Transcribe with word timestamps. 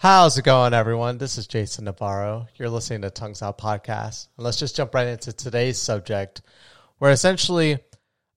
How's 0.00 0.38
it 0.38 0.46
going, 0.46 0.72
everyone? 0.72 1.18
This 1.18 1.36
is 1.36 1.46
Jason 1.46 1.84
Navarro. 1.84 2.46
You're 2.56 2.70
listening 2.70 3.02
to 3.02 3.10
Tongues 3.10 3.42
Out 3.42 3.58
Podcast. 3.58 4.28
And 4.38 4.46
let's 4.46 4.58
just 4.58 4.74
jump 4.74 4.94
right 4.94 5.08
into 5.08 5.30
today's 5.30 5.78
subject, 5.78 6.40
where 6.96 7.10
essentially 7.10 7.80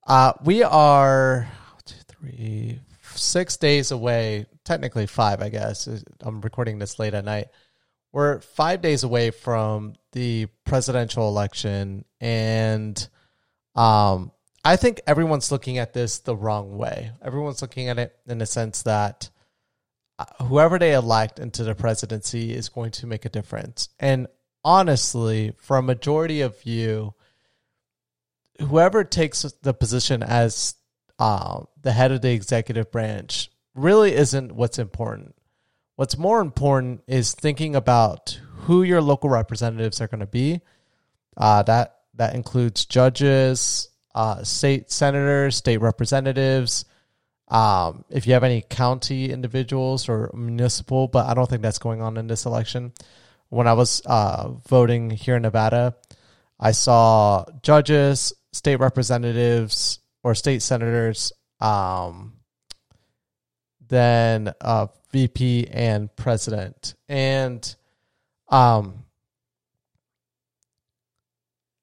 uh, 0.05 0.34
we 0.44 0.62
are 0.63 1.47
two, 1.86 1.96
three, 2.10 2.81
six 3.15 3.55
days 3.55 3.91
away, 3.91 4.46
technically 4.65 5.05
five, 5.07 5.41
I 5.41 5.47
guess. 5.47 5.87
I'm 6.19 6.41
recording 6.41 6.79
this 6.79 6.99
late 6.99 7.13
at 7.13 7.23
night. 7.23 7.47
We're 8.11 8.41
five 8.41 8.81
days 8.81 9.03
away 9.03 9.31
from 9.31 9.93
the 10.11 10.47
presidential 10.65 11.29
election, 11.29 12.03
and 12.19 13.07
um, 13.73 14.33
I 14.65 14.75
think 14.75 14.99
everyone's 15.07 15.49
looking 15.49 15.77
at 15.77 15.93
this 15.93 16.20
the 16.20 16.35
wrong 16.35 16.75
way. 16.75 17.11
Everyone's 17.21 17.61
looking 17.61 17.88
at 17.88 17.99
it 17.99 18.13
in 18.27 18.39
the 18.39 18.45
sense 18.45 18.84
that 18.84 19.30
whoever 20.41 20.80
they 20.80 20.93
elect 20.93 21.40
into 21.40 21.63
the 21.63 21.76
presidency 21.76 22.54
is 22.54 22.70
going 22.70 22.91
to 22.91 23.08
make 23.08 23.26
a 23.26 23.30
difference. 23.30 23.90
And 23.99 24.27
honestly, 24.63 25.54
for 25.58 25.77
a 25.77 25.81
majority 25.81 26.41
of 26.41 26.63
you, 26.66 27.13
whoever 28.59 29.04
takes 29.04 29.44
the 29.62 29.73
position 29.73 30.23
as 30.23 30.76
uh, 31.20 31.62
the 31.81 31.91
head 31.91 32.12
of 32.12 32.21
the 32.21 32.31
executive 32.31 32.91
branch 32.91 33.49
really 33.76 34.13
isn't 34.13 34.52
what's 34.52 34.80
important. 34.80 35.35
What's 35.95 36.18
more 36.18 36.41
important 36.41 37.04
is 37.07 37.34
thinking 37.34 37.76
about 37.76 38.40
who 38.62 38.84
your 38.84 39.02
local 39.02 39.30
representatives 39.30 40.02
are 40.02 40.07
going 40.07 40.21
to 40.21 40.26
be. 40.26 40.62
Uh, 41.35 41.63
that 41.63 41.98
that 42.16 42.35
includes 42.35 42.85
judges, 42.85 43.90
uh, 44.13 44.43
state 44.43 44.91
senators, 44.91 45.55
state 45.55 45.82
representatives, 45.82 46.85
um, 47.48 48.06
if 48.10 48.26
you 48.26 48.34
have 48.34 48.44
any 48.44 48.62
county 48.62 49.32
individuals 49.32 50.10
or 50.10 50.32
municipal, 50.34 51.08
but 51.08 51.28
I 51.28 51.34
don't 51.34 51.50
think 51.50 51.62
that's 51.62 51.80
going 51.80 52.02
on 52.02 52.18
in 52.18 52.28
this 52.28 52.46
election. 52.46 52.94
When 53.50 53.68
I 53.68 53.74
was 53.74 54.02
uh, 54.05 54.50
voting 54.68 55.10
here 55.10 55.35
in 55.35 55.44
Nevada, 55.44 55.96
I 56.60 56.72
saw 56.72 57.46
judges, 57.62 58.34
state 58.52 58.77
representatives, 58.77 60.00
or 60.24 60.34
state 60.34 60.62
senators, 60.62 61.34
um, 61.60 62.34
then 63.90 64.53
uh, 64.61 64.88
VP 65.11 65.67
and 65.72 66.13
president. 66.16 66.95
And, 67.07 67.75
um, 68.50 69.03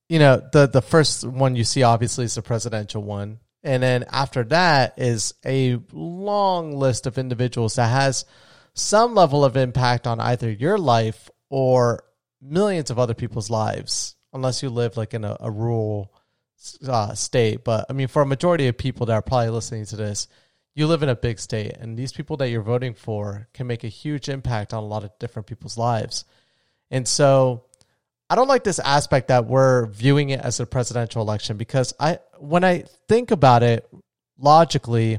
you 0.09 0.19
know, 0.19 0.43
the, 0.53 0.67
the 0.67 0.83
first 0.83 1.25
one 1.25 1.55
you 1.55 1.65
see 1.65 1.83
obviously 1.83 2.25
is 2.25 2.35
the 2.35 2.43
presidential 2.43 3.03
one. 3.03 3.39
And 3.63 3.83
then 3.83 4.05
after 4.11 4.45
that 4.45 4.95
is 4.99 5.35
a 5.45 5.79
long 5.93 6.77
list 6.77 7.07
of 7.07 7.19
individuals 7.19 7.77
that 7.77 7.89
has 7.89 8.25
some 8.75 9.15
level 9.15 9.45
of 9.45 9.57
impact 9.57 10.07
on 10.07 10.21
either 10.21 10.51
your 10.51 10.79
life 10.79 11.29
or 11.51 12.05
millions 12.41 12.91
of 12.91 12.99
other 12.99 13.15
people's 13.15 13.51
lives, 13.51 14.17
unless 14.33 14.63
you 14.63 14.71
live 14.71 14.97
like 14.97 15.13
in 15.13 15.25
a, 15.25 15.37
a 15.41 15.51
rural 15.51 16.13
uh, 16.87 17.15
state. 17.15 17.65
But 17.65 17.87
I 17.91 17.93
mean, 17.93 18.09
for 18.09 18.23
a 18.23 18.27
majority 18.27 18.69
of 18.69 18.79
people 18.79 19.07
that 19.07 19.15
are 19.15 19.23
probably 19.23 19.51
listening 19.51 19.85
to 19.87 19.97
this, 19.97 20.29
you 20.75 20.87
live 20.87 21.03
in 21.03 21.09
a 21.09 21.17
big 21.17 21.39
state, 21.39 21.77
and 21.79 21.99
these 21.99 22.13
people 22.13 22.37
that 22.39 22.49
you're 22.49 22.63
voting 22.63 22.95
for 22.95 23.49
can 23.53 23.67
make 23.67 23.85
a 23.85 23.89
huge 23.89 24.29
impact 24.29 24.73
on 24.73 24.83
a 24.83 24.87
lot 24.87 25.05
of 25.05 25.11
different 25.19 25.47
people's 25.47 25.77
lives. 25.77 26.25
And 26.91 27.07
so 27.07 27.65
I 28.31 28.37
don't 28.37 28.47
like 28.47 28.63
this 28.63 28.79
aspect 28.79 29.29
that 29.29 29.47
we're 29.47 29.87
viewing 29.87 30.31
it 30.31 30.39
as 30.41 30.61
a 30.61 30.67
presidential 30.67 31.21
election 31.21 31.57
because 31.57 31.93
I 31.99 32.21
when 32.39 32.63
I 32.63 32.85
think 33.09 33.33
about 33.33 33.65
it 33.65 33.85
logically, 34.39 35.19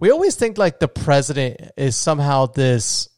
we 0.00 0.10
always 0.10 0.34
think 0.34 0.58
like 0.58 0.80
the 0.80 0.88
president 0.88 1.60
is 1.76 1.94
somehow 1.94 2.46
this 2.46 3.08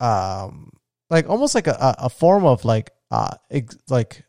um 0.00 0.70
like 1.10 1.28
almost 1.28 1.54
like 1.54 1.66
a, 1.66 1.96
a 1.98 2.08
form 2.08 2.46
of 2.46 2.64
like 2.64 2.92
uh 3.10 3.36
ex- 3.50 3.76
like 3.90 4.24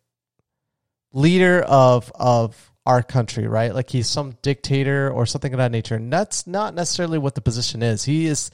leader 1.14 1.62
of 1.62 2.12
of 2.16 2.72
our 2.86 3.02
country, 3.02 3.48
right? 3.48 3.74
Like 3.74 3.90
he's 3.90 4.10
some 4.10 4.38
dictator 4.42 5.10
or 5.10 5.26
something 5.26 5.54
of 5.54 5.60
that 5.60 5.72
nature. 5.72 5.96
And 5.96 6.12
that's 6.12 6.46
not 6.46 6.76
necessarily 6.76 7.18
what 7.18 7.34
the 7.34 7.42
position 7.42 7.82
is. 7.82 8.04
He 8.04 8.26
is 8.26 8.52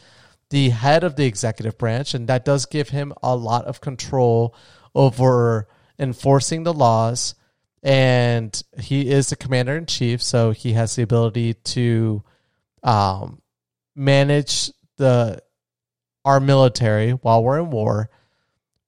the 0.51 0.69
head 0.69 1.03
of 1.03 1.16
the 1.16 1.25
executive 1.25 1.78
branch, 1.78 2.13
and 2.13 2.28
that 2.28 2.45
does 2.45 2.66
give 2.66 2.89
him 2.89 3.13
a 3.23 3.35
lot 3.35 3.66
of 3.66 3.81
control 3.81 4.53
over 4.94 5.67
enforcing 5.97 6.63
the 6.63 6.73
laws. 6.73 7.35
And 7.84 8.61
he 8.79 9.09
is 9.09 9.29
the 9.29 9.35
commander 9.35 9.75
in 9.75 9.88
chief, 9.88 10.22
so 10.22 10.51
he 10.51 10.73
has 10.73 10.95
the 10.95 11.01
ability 11.01 11.56
to 11.56 12.23
um, 12.84 13.41
manage 13.95 14.72
the 14.97 15.41
our 16.23 16.40
military 16.40 17.11
while 17.11 17.44
we're 17.44 17.59
in 17.59 17.72
war. 17.72 18.11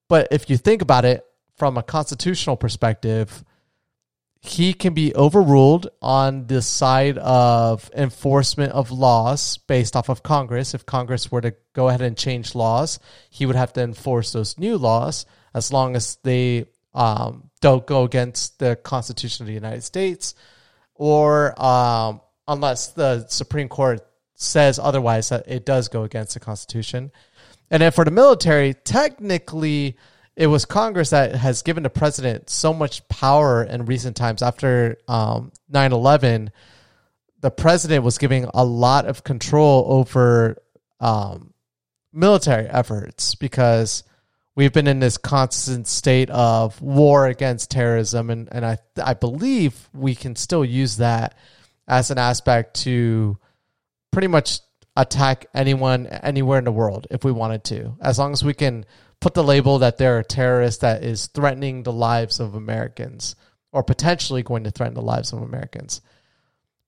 But 0.07 0.27
if 0.31 0.49
you 0.49 0.57
think 0.57 0.83
about 0.83 1.05
it 1.05 1.25
from 1.55 1.77
a 1.77 1.83
constitutional 1.83 2.57
perspective, 2.57 3.43
he 4.45 4.73
can 4.73 4.93
be 4.93 5.15
overruled 5.15 5.87
on 6.01 6.47
the 6.47 6.61
side 6.61 7.17
of 7.17 7.89
enforcement 7.95 8.73
of 8.73 8.91
laws 8.91 9.57
based 9.57 9.95
off 9.95 10.09
of 10.09 10.21
Congress. 10.21 10.73
If 10.73 10.85
Congress 10.85 11.31
were 11.31 11.39
to 11.39 11.55
go 11.71 11.87
ahead 11.87 12.01
and 12.01 12.17
change 12.17 12.53
laws, 12.53 12.99
he 13.29 13.45
would 13.45 13.55
have 13.55 13.71
to 13.73 13.81
enforce 13.81 14.33
those 14.33 14.57
new 14.57 14.77
laws 14.77 15.25
as 15.53 15.71
long 15.71 15.95
as 15.95 16.17
they 16.23 16.65
um, 16.93 17.51
don't 17.61 17.87
go 17.87 18.03
against 18.03 18.59
the 18.59 18.75
Constitution 18.75 19.43
of 19.43 19.47
the 19.47 19.53
United 19.53 19.83
States 19.83 20.35
or 20.93 21.59
um, 21.63 22.19
unless 22.45 22.89
the 22.89 23.25
Supreme 23.27 23.69
Court 23.69 24.05
says 24.35 24.77
otherwise 24.77 25.29
that 25.29 25.45
it 25.47 25.65
does 25.65 25.87
go 25.87 26.03
against 26.03 26.33
the 26.33 26.41
Constitution. 26.41 27.13
And 27.71 27.81
then 27.81 27.93
for 27.93 28.03
the 28.03 28.11
military, 28.11 28.73
technically, 28.73 29.95
it 30.35 30.47
was 30.47 30.65
Congress 30.65 31.11
that 31.11 31.35
has 31.35 31.61
given 31.61 31.83
the 31.83 31.89
president 31.89 32.49
so 32.49 32.73
much 32.73 33.07
power 33.07 33.63
in 33.63 33.85
recent 33.85 34.15
times. 34.15 34.41
After 34.41 34.97
um, 35.07 35.51
9-11, 35.71 36.49
the 37.41 37.51
president 37.51 38.03
was 38.03 38.17
giving 38.17 38.45
a 38.53 38.65
lot 38.65 39.05
of 39.05 39.23
control 39.23 39.85
over 39.87 40.57
um, 40.99 41.53
military 42.11 42.67
efforts 42.67 43.35
because 43.35 44.03
we've 44.55 44.73
been 44.73 44.87
in 44.87 44.99
this 44.99 45.17
constant 45.17 45.87
state 45.87 46.29
of 46.29 46.81
war 46.81 47.27
against 47.27 47.69
terrorism, 47.69 48.29
and, 48.29 48.47
and 48.51 48.65
I 48.65 48.77
I 49.03 49.13
believe 49.13 49.89
we 49.93 50.15
can 50.15 50.35
still 50.35 50.63
use 50.63 50.97
that 50.97 51.37
as 51.87 52.11
an 52.11 52.17
aspect 52.17 52.81
to 52.83 53.37
pretty 54.11 54.27
much 54.27 54.59
attack 54.95 55.47
anyone 55.53 56.07
anywhere 56.07 56.59
in 56.59 56.65
the 56.65 56.71
world 56.71 57.07
if 57.11 57.23
we 57.23 57.31
wanted 57.31 57.63
to, 57.65 57.95
as 58.01 58.17
long 58.17 58.31
as 58.31 58.43
we 58.43 58.53
can 58.53 58.85
put 59.23 59.33
the 59.33 59.43
label 59.43 59.79
that 59.79 59.97
they're 59.97 60.19
a 60.19 60.23
terrorist 60.23 60.81
that 60.81 61.01
is 61.01 61.27
threatening 61.27 61.81
the 61.81 61.93
lives 61.93 62.41
of 62.41 62.55
Americans 62.55 63.37
or 63.71 63.81
potentially 63.81 64.43
going 64.43 64.65
to 64.65 64.71
threaten 64.71 64.95
the 64.95 65.01
lives 65.01 65.31
of 65.31 65.41
Americans. 65.41 66.01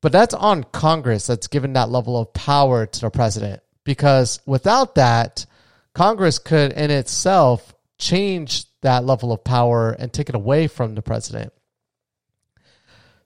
But 0.02 0.12
that's 0.12 0.34
on 0.34 0.66
Congress 0.66 1.26
that's 1.28 1.48
given 1.48 1.74
that 1.74 1.90
level 1.90 2.18
of 2.18 2.34
power 2.34 2.86
to 2.86 3.00
the 3.00 3.10
president 3.10 3.64
because 3.86 4.42
without 4.46 4.96
that, 4.96 5.46
Congress 5.94 6.38
could 6.38 6.74
in 6.74 6.92
itself 6.92 7.74
change 7.98 8.66
that 8.82 9.06
level 9.06 9.32
of 9.32 9.46
power 9.46 9.92
and 9.92 10.12
take 10.12 10.28
it 10.28 10.36
away 10.36 10.68
from 10.68 10.94
the 10.94 11.02
president. 11.02 11.54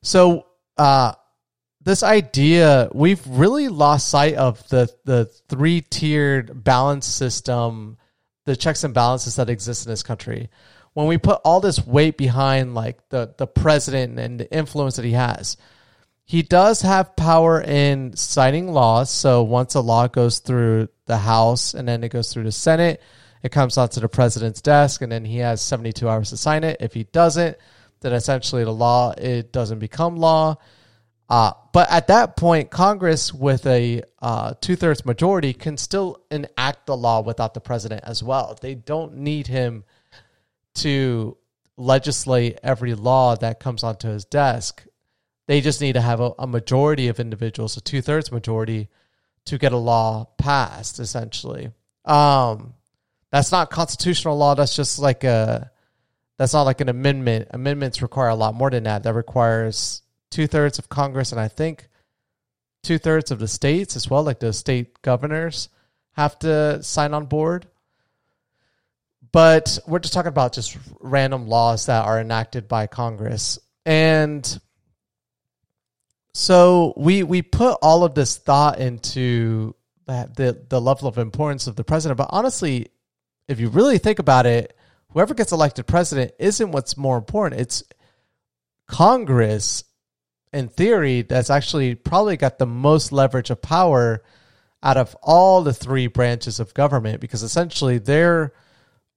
So, 0.03 0.45
uh, 0.77 1.13
this 1.81 2.03
idea 2.03 2.89
we've 2.93 3.25
really 3.25 3.69
lost 3.69 4.07
sight 4.07 4.35
of 4.35 4.67
the 4.69 4.87
the 5.05 5.25
three 5.47 5.81
tiered 5.81 6.63
balance 6.63 7.07
system 7.07 7.97
the 8.49 8.55
checks 8.55 8.83
and 8.83 8.95
balances 8.95 9.35
that 9.35 9.47
exist 9.47 9.85
in 9.85 9.91
this 9.91 10.01
country. 10.01 10.49
When 10.93 11.05
we 11.05 11.19
put 11.19 11.39
all 11.45 11.59
this 11.59 11.85
weight 11.85 12.17
behind 12.17 12.73
like 12.73 13.07
the 13.09 13.31
the 13.37 13.45
president 13.45 14.17
and 14.17 14.39
the 14.39 14.51
influence 14.51 14.95
that 14.95 15.05
he 15.05 15.11
has, 15.11 15.55
he 16.25 16.41
does 16.41 16.81
have 16.81 17.15
power 17.15 17.61
in 17.61 18.15
signing 18.15 18.73
laws. 18.73 19.11
So 19.11 19.43
once 19.43 19.75
a 19.75 19.81
law 19.81 20.07
goes 20.07 20.39
through 20.39 20.89
the 21.05 21.17
House 21.17 21.75
and 21.75 21.87
then 21.87 22.03
it 22.03 22.09
goes 22.09 22.33
through 22.33 22.45
the 22.45 22.51
Senate, 22.51 23.03
it 23.43 23.51
comes 23.51 23.77
onto 23.77 23.99
the 23.99 24.09
president's 24.09 24.61
desk, 24.61 25.03
and 25.03 25.11
then 25.11 25.25
he 25.25 25.37
has 25.37 25.61
seventy 25.61 25.93
two 25.93 26.09
hours 26.09 26.31
to 26.31 26.37
sign 26.37 26.63
it. 26.63 26.77
If 26.79 26.95
he 26.95 27.03
doesn't, 27.03 27.55
then 28.01 28.13
essentially 28.13 28.63
the 28.63 28.73
law 28.73 29.11
it 29.11 29.51
doesn't 29.51 29.79
become 29.79 30.17
law. 30.17 30.57
Uh, 31.29 31.51
but 31.73 31.91
at 31.91 32.07
that 32.07 32.35
point, 32.35 32.71
Congress, 32.71 33.31
with 33.31 33.65
a 33.67 34.01
uh, 34.19 34.55
two 34.61 34.75
thirds 34.75 35.05
majority, 35.05 35.53
can 35.53 35.77
still 35.77 36.23
enact 36.31 36.87
the 36.87 36.97
law 36.97 37.21
without 37.21 37.53
the 37.53 37.61
president 37.61 38.03
as 38.03 38.23
well. 38.23 38.57
They 38.59 38.73
don't 38.73 39.17
need 39.17 39.45
him 39.45 39.83
to 40.75 41.37
legislate 41.77 42.59
every 42.63 42.95
law 42.95 43.35
that 43.35 43.59
comes 43.59 43.83
onto 43.83 44.07
his 44.07 44.25
desk. 44.25 44.83
They 45.47 45.61
just 45.61 45.81
need 45.81 45.93
to 45.93 46.01
have 46.01 46.19
a, 46.19 46.31
a 46.39 46.47
majority 46.47 47.07
of 47.07 47.19
individuals, 47.19 47.77
a 47.77 47.81
two 47.81 48.01
thirds 48.01 48.31
majority, 48.31 48.89
to 49.45 49.59
get 49.59 49.71
a 49.71 49.77
law 49.77 50.25
passed. 50.37 50.99
Essentially, 50.99 51.71
um, 52.05 52.73
that's 53.31 53.51
not 53.51 53.69
constitutional 53.69 54.35
law. 54.35 54.55
That's 54.55 54.75
just 54.75 54.97
like 54.97 55.23
a 55.23 55.69
that's 56.39 56.53
not 56.53 56.63
like 56.63 56.81
an 56.81 56.89
amendment. 56.89 57.49
Amendments 57.51 58.01
require 58.01 58.29
a 58.29 58.35
lot 58.35 58.55
more 58.55 58.71
than 58.71 58.83
that. 58.83 59.03
That 59.03 59.13
requires 59.13 60.01
two 60.29 60.47
thirds 60.47 60.79
of 60.79 60.89
Congress, 60.89 61.31
and 61.31 61.41
I 61.41 61.47
think 61.47 61.87
two 62.83 62.97
thirds 62.97 63.31
of 63.31 63.39
the 63.39 63.47
states 63.47 63.95
as 63.95 64.09
well, 64.09 64.23
like 64.23 64.39
the 64.39 64.53
state 64.53 65.01
governors, 65.01 65.69
have 66.13 66.37
to 66.39 66.81
sign 66.83 67.13
on 67.13 67.25
board. 67.25 67.67
But 69.31 69.79
we're 69.85 69.99
just 69.99 70.13
talking 70.13 70.29
about 70.29 70.53
just 70.53 70.77
random 70.99 71.47
laws 71.47 71.85
that 71.85 72.05
are 72.05 72.19
enacted 72.19 72.67
by 72.67 72.87
Congress. 72.87 73.59
And 73.85 74.59
so 76.33 76.93
we 76.97 77.23
we 77.23 77.41
put 77.41 77.77
all 77.81 78.03
of 78.03 78.15
this 78.15 78.37
thought 78.37 78.79
into 78.79 79.75
that 80.07 80.35
the 80.35 80.65
the 80.67 80.81
level 80.81 81.07
of 81.07 81.17
importance 81.17 81.67
of 81.67 81.75
the 81.75 81.83
president. 81.83 82.17
But 82.17 82.29
honestly, 82.31 82.87
if 83.47 83.59
you 83.59 83.69
really 83.69 83.97
think 83.97 84.19
about 84.19 84.45
it, 84.45 84.75
whoever 85.11 85.33
gets 85.33 85.51
elected 85.51 85.85
president 85.85 86.33
isn't 86.39 86.71
what's 86.71 86.97
more 86.97 87.17
important. 87.17 87.61
It's 87.61 87.83
Congress, 88.87 89.83
in 90.51 90.67
theory, 90.67 91.21
that's 91.21 91.49
actually 91.49 91.95
probably 91.95 92.37
got 92.37 92.57
the 92.57 92.65
most 92.65 93.11
leverage 93.11 93.49
of 93.49 93.61
power 93.61 94.23
out 94.81 94.97
of 94.97 95.15
all 95.21 95.61
the 95.61 95.73
three 95.73 96.07
branches 96.07 96.59
of 96.59 96.73
government 96.73 97.19
because 97.19 97.43
essentially 97.43 97.97
they're 97.97 98.53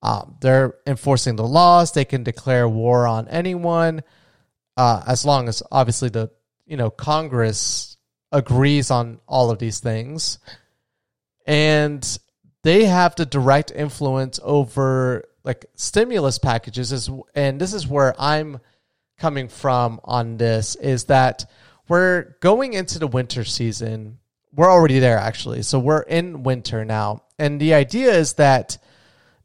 um, 0.03 0.37
they're 0.41 0.75
enforcing 0.87 1.37
the 1.37 1.47
laws. 1.47 1.93
They 1.93 2.05
can 2.05 2.25
declare 2.25 2.69
war 2.69 3.07
on 3.07 3.29
anyone, 3.29 4.03
uh, 4.77 5.03
as 5.07 5.25
long 5.25 5.49
as 5.49 5.63
obviously 5.71 6.09
the 6.09 6.31
you 6.67 6.77
know 6.77 6.91
Congress 6.91 7.97
agrees 8.33 8.91
on 8.91 9.21
all 9.29 9.51
of 9.51 9.59
these 9.59 9.79
things, 9.79 10.39
and 11.47 12.19
they 12.65 12.85
have 12.85 13.15
the 13.15 13.27
direct 13.27 13.71
influence 13.71 14.41
over 14.43 15.25
like 15.45 15.67
stimulus 15.77 16.39
packages. 16.39 16.91
Is 16.91 17.09
and 17.35 17.61
this 17.61 17.73
is 17.73 17.87
where 17.87 18.15
I'm 18.21 18.59
coming 19.23 19.47
from 19.47 20.01
on 20.03 20.37
this 20.37 20.75
is 20.75 21.05
that 21.05 21.49
we're 21.87 22.35
going 22.41 22.73
into 22.73 22.99
the 22.99 23.07
winter 23.07 23.45
season. 23.45 24.19
We're 24.53 24.69
already 24.69 24.99
there 24.99 25.17
actually, 25.17 25.63
so 25.63 25.79
we're 25.79 26.03
in 26.03 26.43
winter 26.43 26.85
now, 26.85 27.23
and 27.39 27.61
the 27.61 27.75
idea 27.75 28.13
is 28.13 28.35
that 28.35 28.79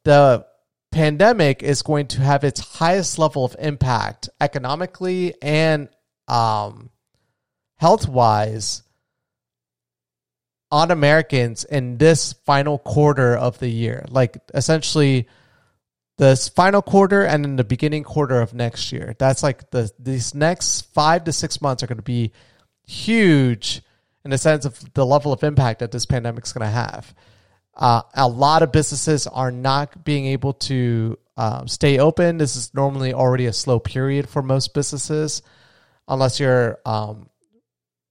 the 0.04 0.48
pandemic 0.92 1.62
is 1.62 1.84
going 1.84 2.08
to 2.08 2.22
have 2.22 2.44
its 2.44 2.60
highest 2.60 3.20
level 3.20 3.46
of 3.46 3.56
impact 3.60 4.30
economically 4.42 5.36
and 5.44 5.90
um, 6.28 6.90
health 7.76 8.10
wise 8.10 8.82
on 10.72 10.90
Americans 10.90 11.66
in 11.66 12.00
this 12.00 12.34
final 12.48 12.80
quarter 12.80 13.38
of 13.38 13.60
the 13.60 13.70
year. 13.70 14.06
Like 14.10 14.40
essentially 14.56 15.28
this 16.18 16.50
final 16.50 16.82
quarter 16.82 17.24
and 17.24 17.46
in 17.46 17.56
the 17.56 17.64
beginning 17.64 18.04
quarter 18.04 18.42
of 18.42 18.54
next 18.54 18.92
year. 18.92 19.16
That's 19.20 19.44
like 19.44 19.70
the 19.72 19.92
these 20.00 20.34
next 20.34 20.94
five 20.94 21.24
to 21.26 21.32
six 21.32 21.62
months 21.62 21.84
are 21.84 21.88
going 21.88 21.98
to 21.98 22.04
be 22.04 22.32
huge 22.86 23.82
in 24.26 24.32
the 24.32 24.38
sense 24.38 24.66
of 24.66 24.94
the 24.94 25.06
level 25.06 25.32
of 25.32 25.44
impact 25.44 25.80
that 25.80 25.92
this 25.92 26.06
pandemic 26.06 26.46
is 26.46 26.54
going 26.54 26.68
to 26.68 26.74
have. 26.74 27.14
Uh, 27.76 28.02
a 28.16 28.28
lot 28.28 28.64
of 28.64 28.72
businesses 28.72 29.28
are 29.28 29.52
not 29.52 30.04
being 30.04 30.26
able 30.26 30.54
to 30.54 31.18
uh, 31.38 31.66
stay 31.68 32.00
open. 32.00 32.38
This 32.38 32.56
is 32.56 32.74
normally 32.74 33.14
already 33.14 33.46
a 33.46 33.54
slow 33.54 33.80
period 33.80 34.28
for 34.28 34.42
most 34.42 34.74
businesses, 34.74 35.44
unless 36.08 36.40
you're 36.40 36.80
um, 36.86 37.30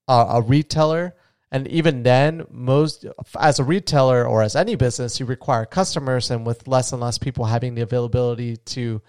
a, 0.07 0.13
a 0.13 0.41
retailer. 0.43 1.17
And 1.57 1.67
even 1.69 2.03
then, 2.03 2.45
most 2.51 3.07
as 3.41 3.59
a 3.59 3.65
retailer 3.65 4.27
or 4.27 4.43
as 4.43 4.55
any 4.55 4.75
business, 4.75 5.19
you 5.19 5.25
require 5.25 5.65
customers, 5.65 6.31
and 6.31 6.45
with 6.45 6.69
less 6.69 6.93
and 6.93 7.01
less 7.01 7.17
people 7.17 7.47
having 7.47 7.75
the 7.75 7.81
availability 7.81 8.59
to 8.59 9.01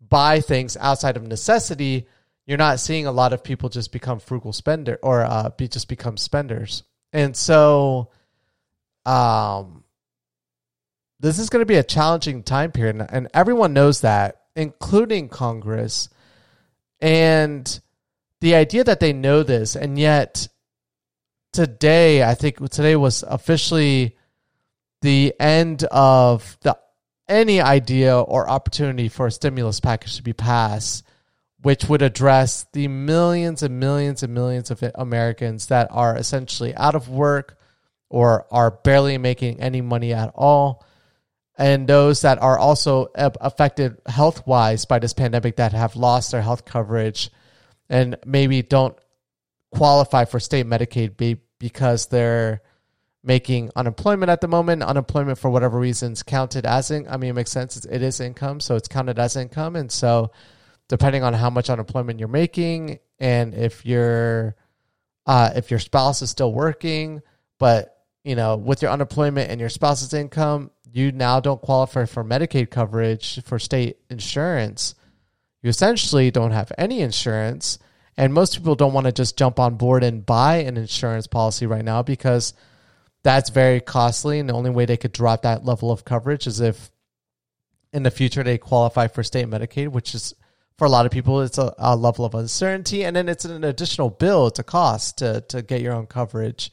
buy 0.00 0.40
things 0.40 0.78
outside 0.78 1.18
of 1.18 1.22
necessity, 1.22 2.06
you're 2.46 2.56
not 2.56 2.80
seeing 2.80 3.06
a 3.06 3.12
lot 3.12 3.34
of 3.34 3.44
people 3.44 3.68
just 3.68 3.92
become 3.92 4.20
frugal 4.20 4.54
spender 4.54 4.98
or 5.02 5.20
uh, 5.20 5.50
be 5.50 5.68
just 5.68 5.86
become 5.86 6.16
spenders. 6.16 6.82
And 7.12 7.36
so 7.36 8.10
um, 9.04 9.84
this 11.20 11.38
is 11.38 11.50
going 11.50 11.60
to 11.60 11.66
be 11.66 11.76
a 11.76 11.82
challenging 11.82 12.42
time 12.42 12.72
period, 12.72 13.06
and 13.10 13.28
everyone 13.34 13.74
knows 13.74 14.00
that, 14.00 14.44
including 14.54 15.28
Congress. 15.28 16.08
And 17.02 17.80
the 18.40 18.54
idea 18.54 18.82
that 18.84 19.00
they 19.00 19.12
know 19.12 19.42
this, 19.42 19.76
and 19.76 19.98
yet 19.98 20.48
today, 21.56 22.22
I 22.22 22.34
think 22.34 22.58
today 22.68 22.96
was 22.96 23.22
officially 23.22 24.14
the 25.00 25.32
end 25.40 25.84
of 25.84 26.58
the 26.60 26.76
any 27.28 27.62
idea 27.62 28.20
or 28.20 28.48
opportunity 28.48 29.08
for 29.08 29.26
a 29.26 29.32
stimulus 29.32 29.80
package 29.80 30.16
to 30.16 30.22
be 30.22 30.34
passed, 30.34 31.02
which 31.62 31.86
would 31.86 32.02
address 32.02 32.66
the 32.74 32.88
millions 32.88 33.62
and 33.62 33.80
millions 33.80 34.22
and 34.22 34.34
millions 34.34 34.70
of 34.70 34.84
Americans 34.96 35.68
that 35.68 35.88
are 35.90 36.14
essentially 36.16 36.74
out 36.74 36.94
of 36.94 37.08
work 37.08 37.58
or 38.10 38.46
are 38.50 38.70
barely 38.70 39.16
making 39.16 39.58
any 39.58 39.80
money 39.80 40.12
at 40.12 40.30
all. 40.34 40.84
And 41.56 41.88
those 41.88 42.20
that 42.20 42.42
are 42.42 42.58
also 42.58 43.08
affected 43.16 43.96
health 44.06 44.46
wise 44.46 44.84
by 44.84 44.98
this 44.98 45.14
pandemic 45.14 45.56
that 45.56 45.72
have 45.72 45.96
lost 45.96 46.32
their 46.32 46.42
health 46.42 46.66
coverage 46.66 47.30
and 47.88 48.18
maybe 48.26 48.60
don't 48.60 48.96
qualify 49.70 50.26
for 50.26 50.38
state 50.38 50.66
Medicaid 50.66 51.16
because 51.58 52.06
they're 52.06 52.62
making 53.22 53.70
unemployment 53.76 54.30
at 54.30 54.40
the 54.40 54.48
moment. 54.48 54.82
Unemployment, 54.82 55.38
for 55.38 55.50
whatever 55.50 55.78
reasons, 55.78 56.22
counted 56.22 56.64
as 56.64 56.90
in, 56.90 57.06
I 57.08 57.16
mean, 57.16 57.30
it 57.30 57.34
makes 57.34 57.50
sense. 57.50 57.76
It's, 57.76 57.86
it 57.86 58.02
is 58.02 58.20
income, 58.20 58.60
so 58.60 58.76
it's 58.76 58.88
counted 58.88 59.18
as 59.18 59.36
income. 59.36 59.76
And 59.76 59.90
so, 59.90 60.30
depending 60.88 61.22
on 61.22 61.34
how 61.34 61.50
much 61.50 61.68
unemployment 61.68 62.20
you're 62.20 62.28
making, 62.28 63.00
and 63.18 63.54
if 63.54 63.84
your 63.84 64.56
uh, 65.26 65.50
if 65.56 65.70
your 65.70 65.80
spouse 65.80 66.22
is 66.22 66.30
still 66.30 66.52
working, 66.52 67.20
but 67.58 67.92
you 68.24 68.34
know, 68.34 68.56
with 68.56 68.82
your 68.82 68.90
unemployment 68.90 69.50
and 69.50 69.60
your 69.60 69.68
spouse's 69.68 70.12
income, 70.14 70.70
you 70.90 71.12
now 71.12 71.40
don't 71.40 71.60
qualify 71.60 72.04
for 72.06 72.24
Medicaid 72.24 72.70
coverage 72.70 73.42
for 73.44 73.58
state 73.58 73.98
insurance. 74.08 74.94
You 75.62 75.70
essentially 75.70 76.30
don't 76.30 76.52
have 76.52 76.72
any 76.78 77.00
insurance. 77.00 77.78
And 78.16 78.32
most 78.32 78.56
people 78.56 78.74
don't 78.74 78.94
want 78.94 79.06
to 79.06 79.12
just 79.12 79.36
jump 79.36 79.58
on 79.58 79.76
board 79.76 80.02
and 80.02 80.24
buy 80.24 80.56
an 80.56 80.76
insurance 80.76 81.26
policy 81.26 81.66
right 81.66 81.84
now 81.84 82.02
because 82.02 82.54
that's 83.22 83.50
very 83.50 83.80
costly. 83.80 84.38
And 84.38 84.48
the 84.48 84.54
only 84.54 84.70
way 84.70 84.86
they 84.86 84.96
could 84.96 85.12
drop 85.12 85.42
that 85.42 85.64
level 85.64 85.90
of 85.90 86.04
coverage 86.04 86.46
is 86.46 86.60
if 86.60 86.90
in 87.92 88.02
the 88.02 88.10
future 88.10 88.42
they 88.42 88.58
qualify 88.58 89.08
for 89.08 89.22
state 89.22 89.46
Medicaid, 89.46 89.88
which 89.88 90.14
is 90.14 90.34
for 90.78 90.86
a 90.86 90.90
lot 90.90 91.06
of 91.06 91.12
people, 91.12 91.42
it's 91.42 91.58
a, 91.58 91.74
a 91.78 91.96
level 91.96 92.24
of 92.24 92.34
uncertainty. 92.34 93.04
And 93.04 93.16
then 93.16 93.28
it's 93.28 93.44
an 93.44 93.64
additional 93.64 94.10
bill, 94.10 94.46
it's 94.46 94.58
a 94.58 94.64
cost 94.64 95.18
to, 95.18 95.42
to 95.48 95.62
get 95.62 95.82
your 95.82 95.94
own 95.94 96.06
coverage. 96.06 96.70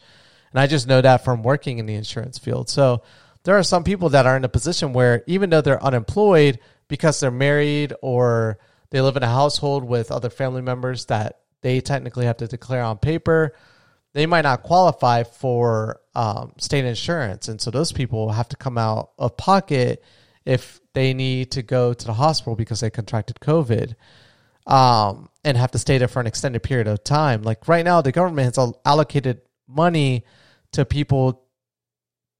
And 0.51 0.59
I 0.59 0.67
just 0.67 0.87
know 0.87 1.01
that 1.01 1.25
from 1.25 1.43
working 1.43 1.79
in 1.79 1.87
the 1.87 1.95
insurance 1.95 2.37
field. 2.37 2.69
So 2.69 3.03
there 3.43 3.57
are 3.57 3.63
some 3.63 3.83
people 3.83 4.09
that 4.09 4.25
are 4.25 4.37
in 4.37 4.45
a 4.45 4.49
position 4.49 4.93
where 4.93 5.23
even 5.27 5.49
though 5.49 5.61
they're 5.61 5.83
unemployed 5.83 6.59
because 6.87 7.19
they're 7.19 7.31
married 7.31 7.93
or 8.01 8.59
they 8.91 9.01
live 9.01 9.17
in 9.17 9.23
a 9.23 9.27
household 9.27 9.83
with 9.83 10.11
other 10.11 10.29
family 10.29 10.61
members 10.61 11.05
that 11.05 11.39
they 11.63 11.81
technically 11.81 12.25
have 12.25 12.37
to 12.37 12.47
declare 12.47 12.83
on 12.83 12.97
paper, 12.99 13.55
they 14.13 14.27
might 14.27 14.41
not 14.41 14.61
qualify 14.61 15.23
for 15.23 15.99
um, 16.13 16.53
state 16.59 16.85
insurance. 16.85 17.47
And 17.47 17.59
so 17.59 17.71
those 17.71 17.91
people 17.91 18.31
have 18.31 18.49
to 18.49 18.55
come 18.55 18.77
out 18.77 19.11
of 19.17 19.35
pocket 19.35 20.03
if 20.45 20.79
they 20.93 21.13
need 21.13 21.51
to 21.51 21.63
go 21.63 21.93
to 21.93 22.05
the 22.05 22.13
hospital 22.13 22.55
because 22.55 22.81
they 22.81 22.91
contracted 22.91 23.39
COVID 23.39 23.95
um, 24.67 25.29
and 25.43 25.57
have 25.57 25.71
to 25.71 25.79
stay 25.79 25.97
there 25.97 26.07
for 26.07 26.19
an 26.19 26.27
extended 26.27 26.61
period 26.61 26.87
of 26.87 27.03
time. 27.03 27.41
Like 27.41 27.67
right 27.67 27.83
now, 27.83 28.01
the 28.01 28.11
government 28.11 28.55
has 28.55 28.73
allocated 28.85 29.41
money 29.67 30.25
to 30.73 30.85
people 30.85 31.43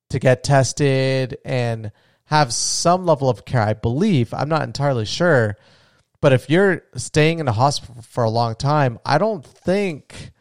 to 0.09 0.19
get 0.19 0.43
tested 0.43 1.37
and 1.43 1.91
have 2.25 2.53
some 2.53 3.05
level 3.05 3.29
of 3.29 3.45
care. 3.45 3.61
I 3.61 3.73
believe 3.73 4.33
I'm 4.33 4.49
not 4.49 4.63
entirely 4.63 5.05
sure, 5.05 5.57
but 6.23 6.31
if 6.31 6.49
you're 6.49 6.83
staying 6.95 7.39
in 7.39 7.49
a 7.49 7.51
hospital 7.51 8.01
for 8.01 8.23
a 8.23 8.29
long 8.29 8.55
time, 8.55 8.97
I 9.05 9.17
don't 9.17 9.45
think 9.45 10.31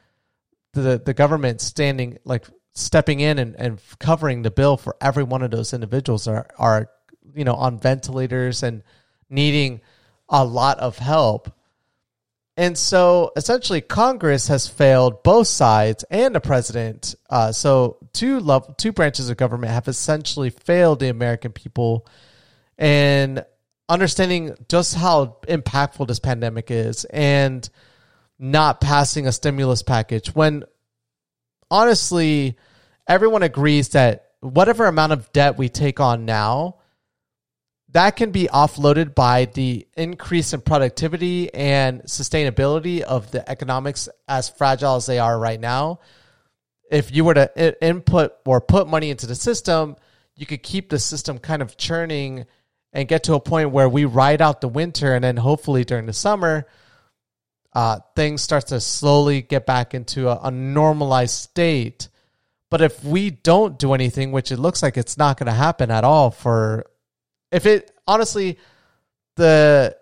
the 0.75 1.03
the 1.05 1.12
government 1.12 1.61
standing 1.61 2.19
like 2.25 2.47
stepping 2.73 3.19
in 3.19 3.41
and, 3.41 3.57
and 3.57 3.81
covering 3.99 4.43
the 4.43 4.53
bill 4.53 4.77
for 4.77 4.95
every 5.01 5.25
one 5.25 5.43
of 5.43 5.51
those 5.51 5.73
individuals 5.73 6.29
are 6.29 6.47
are 6.57 6.89
you 7.35 7.43
know 7.43 7.57
on 7.57 7.81
ventilators 7.81 8.62
and 8.62 8.85
needing 9.29 9.81
a 10.29 10.45
lot 10.45 10.79
of 10.79 10.99
help 10.99 11.53
and 12.57 12.79
so 12.79 13.33
essentially, 13.35 13.81
Congress 13.81 14.47
has 14.49 14.69
failed 14.69 15.25
both 15.25 15.49
sides 15.49 16.05
and 16.11 16.35
the 16.35 16.41
president. 16.41 17.17
Uh, 17.29 17.51
so 17.51 17.97
two 18.12 18.39
love, 18.39 18.77
two 18.77 18.93
branches 18.93 19.31
of 19.31 19.37
government 19.37 19.73
have 19.73 19.89
essentially 19.89 20.51
failed 20.51 21.01
the 21.01 21.09
American 21.09 21.51
people, 21.51 22.07
and 22.77 23.45
understanding 23.93 24.57
just 24.69 24.95
how 24.95 25.37
impactful 25.49 26.09
this 26.09 26.19
pandemic 26.19 26.71
is, 26.71 27.05
and 27.05 27.69
not 28.39 28.81
passing 28.81 29.27
a 29.27 29.33
stimulus 29.33 29.83
package 29.83 30.35
when 30.35 30.65
honestly 31.71 32.57
everyone 33.07 33.43
agrees 33.43 33.91
that 33.91 34.31
whatever 34.41 34.87
amount 34.87 35.13
of 35.13 35.31
debt 35.33 35.57
we 35.57 35.69
take 35.69 36.01
on 36.01 36.25
now 36.25 36.77
that 37.93 38.17
can 38.17 38.31
be 38.31 38.49
offloaded 38.53 39.15
by 39.15 39.45
the 39.45 39.87
increase 39.97 40.55
in 40.55 40.61
productivity 40.63 41.53
and 41.53 42.03
sustainability 42.03 43.03
of 43.03 43.31
the 43.31 43.49
economics 43.49 44.09
as 44.27 44.49
fragile 44.49 44.97
as 44.97 45.05
they 45.05 45.19
are 45.19 45.39
right 45.39 45.61
now. 45.61 46.01
If 46.91 47.15
you 47.15 47.25
were 47.25 47.35
to 47.35 47.85
input 47.85 48.33
or 48.47 48.63
put 48.63 48.89
money 48.89 49.11
into 49.11 49.27
the 49.27 49.35
system, 49.35 49.97
you 50.35 50.47
could 50.47 50.63
keep 50.63 50.89
the 50.89 50.99
system 50.99 51.39
kind 51.39 51.61
of 51.61 51.77
churning 51.77 52.47
and 52.93 53.09
get 53.09 53.25
to 53.25 53.35
a 53.35 53.41
point 53.41 53.71
where 53.71 53.89
we 53.89 54.05
ride 54.05 54.43
out 54.43 54.61
the 54.61 54.69
winter 54.69 55.15
and 55.15 55.25
then 55.25 55.37
hopefully 55.37 55.85
during 55.85 56.07
the 56.07 56.13
summer, 56.13 56.67
uh, 57.73 58.01
things 58.15 58.43
start 58.43 58.67
to 58.67 58.81
slowly 58.81 59.41
get 59.41 59.65
back 59.65 59.95
into 59.95 60.29
a, 60.29 60.39
a 60.45 60.51
normalized 60.51 61.35
state. 61.35 62.09
But 62.69 62.83
if 62.83 63.03
we 63.03 63.31
don't 63.31 63.79
do 63.79 63.95
anything, 63.95 64.33
which 64.33 64.53
it 64.53 64.59
looks 64.59 64.83
like 64.83 64.97
it's 64.97 65.17
not 65.17 65.39
going 65.39 65.47
to 65.47 65.53
happen 65.53 65.91
at 65.91 66.05
all 66.05 66.31
for 66.31 66.87
if 67.51 67.67
it 67.67 67.91
honestly 68.07 68.59
the 69.37 69.97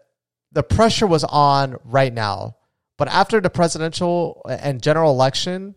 the 0.53 0.63
pressure 0.63 1.07
was 1.07 1.25
on 1.25 1.77
right 1.85 2.13
now. 2.13 2.57
But 2.97 3.09
after 3.09 3.41
the 3.41 3.51
presidential 3.51 4.43
and 4.49 4.83
general 4.83 5.13
election, 5.13 5.75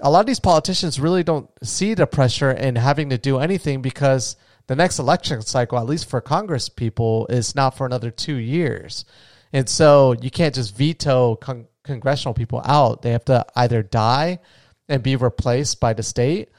a 0.00 0.10
lot 0.10 0.20
of 0.20 0.26
these 0.26 0.40
politicians 0.40 0.98
really 0.98 1.22
don't 1.22 1.50
see 1.62 1.94
the 1.94 2.06
pressure 2.06 2.50
in 2.50 2.76
having 2.76 3.10
to 3.10 3.18
do 3.18 3.38
anything 3.38 3.82
because 3.82 4.36
the 4.66 4.76
next 4.76 4.98
election 4.98 5.42
cycle, 5.42 5.78
at 5.78 5.86
least 5.86 6.08
for 6.08 6.20
Congress 6.20 6.68
people, 6.68 7.26
is 7.28 7.54
not 7.54 7.76
for 7.76 7.86
another 7.86 8.10
two 8.10 8.36
years. 8.36 9.04
And 9.52 9.68
so 9.68 10.14
you 10.20 10.30
can't 10.30 10.54
just 10.54 10.76
veto 10.76 11.36
con- 11.36 11.68
congressional 11.84 12.34
people 12.34 12.62
out. 12.64 13.02
They 13.02 13.12
have 13.12 13.24
to 13.26 13.46
either 13.54 13.82
die 13.82 14.40
and 14.88 15.02
be 15.02 15.16
replaced 15.16 15.80
by 15.80 15.92
the 15.92 16.02
state, 16.02 16.50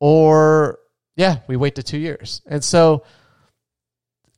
or 0.00 0.78
yeah, 1.16 1.38
we 1.46 1.56
wait 1.56 1.76
to 1.76 1.82
two 1.82 1.98
years. 1.98 2.42
And 2.46 2.62
so, 2.62 3.04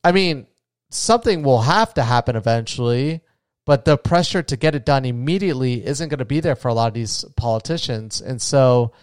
I 0.03 0.11
mean, 0.11 0.47
something 0.89 1.43
will 1.43 1.61
have 1.61 1.93
to 1.95 2.03
happen 2.03 2.35
eventually, 2.35 3.21
but 3.65 3.85
the 3.85 3.97
pressure 3.97 4.41
to 4.43 4.57
get 4.57 4.75
it 4.75 4.85
done 4.85 5.05
immediately 5.05 5.85
isn't 5.85 6.09
going 6.09 6.19
to 6.19 6.25
be 6.25 6.39
there 6.39 6.55
for 6.55 6.69
a 6.69 6.73
lot 6.73 6.87
of 6.87 6.93
these 6.93 7.25
politicians. 7.35 8.21
And 8.21 8.41
so 8.41 8.93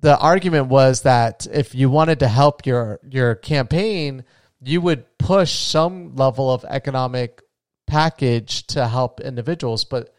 the 0.00 0.18
argument 0.18 0.66
was 0.66 1.02
that 1.02 1.46
if 1.50 1.74
you 1.74 1.90
wanted 1.90 2.20
to 2.20 2.28
help 2.28 2.66
your 2.66 3.00
your 3.08 3.34
campaign, 3.34 4.24
you 4.60 4.80
would 4.80 5.18
push 5.18 5.52
some 5.52 6.14
level 6.16 6.50
of 6.50 6.64
economic 6.64 7.42
package 7.86 8.66
to 8.68 8.86
help 8.86 9.20
individuals, 9.20 9.84
but 9.84 10.12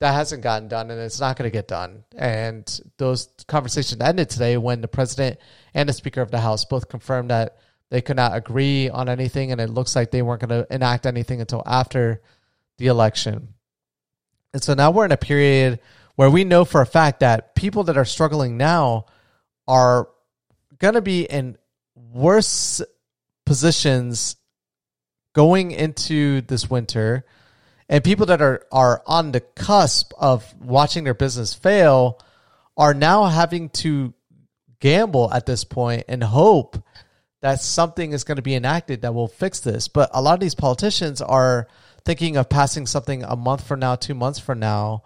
that 0.00 0.12
hasn't 0.12 0.42
gotten 0.42 0.68
done 0.68 0.90
and 0.90 1.00
it's 1.00 1.20
not 1.20 1.36
going 1.36 1.48
to 1.48 1.52
get 1.52 1.68
done. 1.68 2.04
And 2.16 2.80
those 2.98 3.28
conversations 3.46 4.00
ended 4.00 4.28
today 4.28 4.56
when 4.56 4.80
the 4.80 4.88
president 4.88 5.38
and 5.72 5.88
the 5.88 5.92
speaker 5.92 6.20
of 6.20 6.30
the 6.30 6.40
house 6.40 6.64
both 6.64 6.88
confirmed 6.88 7.30
that 7.30 7.58
they 7.90 8.02
could 8.02 8.16
not 8.16 8.36
agree 8.36 8.90
on 8.90 9.08
anything 9.08 9.52
and 9.52 9.60
it 9.60 9.70
looks 9.70 9.94
like 9.94 10.10
they 10.10 10.22
weren't 10.22 10.46
going 10.46 10.64
to 10.64 10.74
enact 10.74 11.06
anything 11.06 11.40
until 11.40 11.62
after 11.64 12.20
the 12.78 12.88
election. 12.88 13.54
And 14.52 14.62
so 14.62 14.74
now 14.74 14.90
we're 14.90 15.04
in 15.04 15.12
a 15.12 15.16
period 15.16 15.80
where 16.16 16.30
we 16.30 16.44
know 16.44 16.64
for 16.64 16.80
a 16.80 16.86
fact 16.86 17.20
that 17.20 17.54
people 17.54 17.84
that 17.84 17.96
are 17.96 18.04
struggling 18.04 18.56
now 18.56 19.06
are 19.66 20.08
going 20.78 20.94
to 20.94 21.02
be 21.02 21.24
in 21.24 21.56
worse 21.94 22.80
positions 23.46 24.36
going 25.34 25.70
into 25.70 26.40
this 26.42 26.70
winter. 26.70 27.24
And 27.88 28.02
people 28.02 28.26
that 28.26 28.40
are 28.40 28.64
are 28.72 29.02
on 29.06 29.32
the 29.32 29.40
cusp 29.40 30.12
of 30.18 30.54
watching 30.58 31.04
their 31.04 31.14
business 31.14 31.52
fail 31.52 32.20
are 32.76 32.94
now 32.94 33.26
having 33.26 33.68
to 33.70 34.14
gamble 34.80 35.32
at 35.32 35.46
this 35.46 35.64
point 35.64 36.04
and 36.08 36.22
hope 36.22 36.82
that 37.40 37.60
something 37.60 38.12
is 38.12 38.24
going 38.24 38.36
to 38.36 38.42
be 38.42 38.54
enacted 38.54 39.02
that 39.02 39.14
will 39.14 39.28
fix 39.28 39.60
this. 39.60 39.88
But 39.88 40.10
a 40.14 40.22
lot 40.22 40.34
of 40.34 40.40
these 40.40 40.54
politicians 40.54 41.20
are 41.20 41.68
thinking 42.04 42.36
of 42.36 42.48
passing 42.48 42.86
something 42.86 43.22
a 43.22 43.36
month 43.36 43.66
from 43.66 43.80
now 43.80 43.96
2 43.96 44.14
months 44.14 44.38
from 44.38 44.60
now 44.60 45.02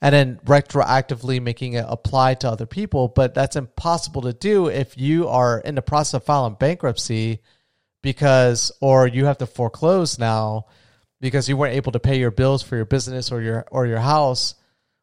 and 0.00 0.14
then 0.14 0.40
retroactively 0.46 1.42
making 1.42 1.74
it 1.74 1.84
apply 1.86 2.34
to 2.34 2.48
other 2.48 2.66
people. 2.66 3.08
But 3.08 3.34
that's 3.34 3.56
impossible 3.56 4.22
to 4.22 4.32
do 4.32 4.68
if 4.68 4.96
you 4.96 5.28
are 5.28 5.58
in 5.58 5.74
the 5.74 5.82
process 5.82 6.14
of 6.14 6.24
filing 6.24 6.54
bankruptcy 6.54 7.40
because 8.02 8.72
or 8.80 9.06
you 9.06 9.26
have 9.26 9.38
to 9.38 9.46
foreclose 9.46 10.18
now 10.18 10.66
because 11.20 11.48
you 11.48 11.56
weren't 11.56 11.76
able 11.76 11.92
to 11.92 12.00
pay 12.00 12.18
your 12.18 12.30
bills 12.30 12.62
for 12.62 12.76
your 12.76 12.86
business 12.86 13.30
or 13.30 13.42
your 13.42 13.66
or 13.70 13.86
your 13.86 13.98
house 13.98 14.54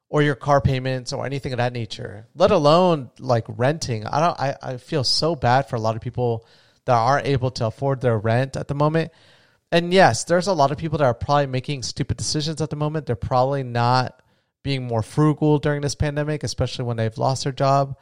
or 0.10 0.24
your 0.24 0.36
car 0.36 0.62
payments 0.62 1.14
or 1.14 1.26
anything 1.26 1.54
of 1.54 1.58
that 1.58 1.74
nature 1.74 2.28
let 2.34 2.50
alone 2.50 3.12
like 3.20 3.46
renting. 3.48 4.06
I 4.08 4.20
don't 4.20 4.40
i, 4.40 4.56
I 4.64 4.78
feel 4.78 5.04
so 5.04 5.36
bad 5.36 5.70
for 5.70 5.76
a 5.76 5.80
lot 5.80 5.96
of 5.96 6.02
people 6.02 6.48
that 6.86 6.96
aren't 6.96 7.28
able 7.28 7.52
to 7.52 7.68
afford 7.68 8.02
their 8.02 8.18
rent 8.18 8.56
at 8.56 8.68
the 8.68 8.74
moment. 8.74 9.12
And 9.72 9.94
yes 9.94 10.24
there's 10.24 10.48
a 10.48 10.54
lot 10.54 10.72
of 10.72 10.80
people 10.80 10.98
that 10.98 11.06
are 11.06 11.14
probably 11.14 11.46
making 11.46 11.84
stupid 11.84 12.18
decisions 12.18 12.62
at 12.62 12.72
the 12.72 12.76
moment. 12.76 13.06
They're 13.06 13.16
probably 13.16 13.62
not 13.62 14.24
being 14.68 14.86
more 14.86 15.02
frugal 15.02 15.58
during 15.60 15.82
this 15.82 15.96
pandemic 15.96 16.44
especially 16.44 16.86
when 16.86 16.98
they've 16.98 17.18
lost 17.18 17.44
their 17.44 17.54
job 17.54 17.96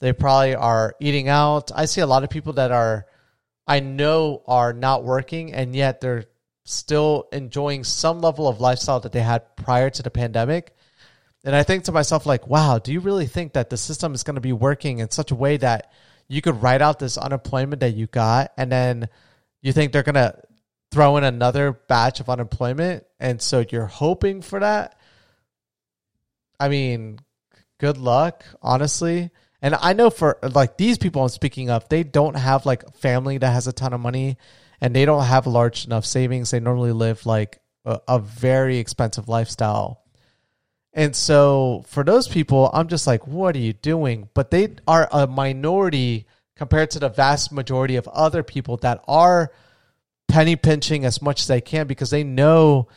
they 0.00 0.12
probably 0.12 0.54
are 0.54 0.94
eating 1.00 1.28
out 1.28 1.70
i 1.74 1.86
see 1.86 2.02
a 2.02 2.06
lot 2.06 2.22
of 2.22 2.30
people 2.30 2.52
that 2.52 2.70
are 2.70 3.06
I 3.66 3.80
know 3.80 4.42
are 4.46 4.72
not 4.72 5.04
working 5.04 5.52
and 5.52 5.74
yet 5.74 6.00
they're 6.00 6.24
still 6.64 7.28
enjoying 7.32 7.84
some 7.84 8.20
level 8.20 8.48
of 8.48 8.60
lifestyle 8.60 9.00
that 9.00 9.12
they 9.12 9.20
had 9.20 9.56
prior 9.56 9.90
to 9.90 10.02
the 10.02 10.10
pandemic. 10.10 10.74
And 11.44 11.56
I 11.56 11.62
think 11.62 11.84
to 11.84 11.92
myself, 11.92 12.26
like, 12.26 12.46
wow, 12.46 12.78
do 12.78 12.92
you 12.92 13.00
really 13.00 13.26
think 13.26 13.54
that 13.54 13.70
the 13.70 13.76
system 13.76 14.14
is 14.14 14.22
going 14.22 14.36
to 14.36 14.40
be 14.40 14.52
working 14.52 14.98
in 14.98 15.10
such 15.10 15.30
a 15.30 15.36
way 15.36 15.56
that 15.56 15.92
you 16.28 16.40
could 16.40 16.62
write 16.62 16.82
out 16.82 16.98
this 16.98 17.18
unemployment 17.18 17.80
that 17.80 17.94
you 17.94 18.06
got 18.06 18.52
and 18.56 18.70
then 18.70 19.08
you 19.60 19.72
think 19.72 19.92
they're 19.92 20.02
going 20.02 20.14
to 20.14 20.36
throw 20.92 21.16
in 21.16 21.24
another 21.24 21.72
batch 21.72 22.20
of 22.20 22.28
unemployment? 22.28 23.04
And 23.18 23.40
so 23.40 23.64
you're 23.68 23.86
hoping 23.86 24.42
for 24.42 24.60
that? 24.60 24.98
I 26.58 26.68
mean, 26.68 27.18
good 27.78 27.98
luck, 27.98 28.44
honestly. 28.60 29.30
And 29.60 29.74
I 29.74 29.92
know 29.92 30.10
for 30.10 30.38
like 30.42 30.76
these 30.76 30.98
people 30.98 31.22
I'm 31.22 31.28
speaking 31.28 31.70
of, 31.70 31.88
they 31.88 32.02
don't 32.02 32.36
have 32.36 32.66
like 32.66 32.96
family 32.96 33.38
that 33.38 33.52
has 33.52 33.66
a 33.66 33.72
ton 33.72 33.92
of 33.92 34.00
money 34.00 34.36
and 34.80 34.94
they 34.94 35.04
don't 35.04 35.24
have 35.24 35.46
large 35.46 35.84
enough 35.84 36.04
savings. 36.04 36.50
They 36.50 36.60
normally 36.60 36.92
live 36.92 37.24
like 37.26 37.60
a, 37.84 38.00
a 38.08 38.18
very 38.18 38.78
expensive 38.78 39.28
lifestyle. 39.28 40.02
And 40.92 41.16
so 41.16 41.84
for 41.86 42.04
those 42.04 42.28
people, 42.28 42.70
I'm 42.72 42.88
just 42.88 43.06
like, 43.06 43.26
what 43.26 43.56
are 43.56 43.60
you 43.60 43.72
doing? 43.72 44.28
But 44.34 44.50
they 44.50 44.74
are 44.86 45.08
a 45.10 45.26
minority 45.26 46.26
compared 46.56 46.90
to 46.90 46.98
the 46.98 47.08
vast 47.08 47.52
majority 47.52 47.96
of 47.96 48.06
other 48.08 48.42
people 48.42 48.76
that 48.78 49.02
are 49.08 49.52
penny 50.28 50.56
pinching 50.56 51.04
as 51.04 51.22
much 51.22 51.40
as 51.42 51.46
they 51.46 51.60
can 51.60 51.86
because 51.86 52.10
they 52.10 52.24
know 52.24 52.88